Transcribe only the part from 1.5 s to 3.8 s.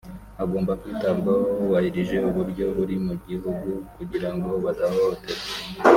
hubahirijwe uburyo buri mu gihugu